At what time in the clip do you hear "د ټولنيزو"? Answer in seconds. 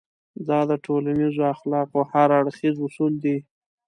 0.69-1.41